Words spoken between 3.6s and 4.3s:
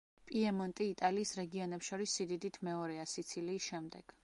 შემდეგ.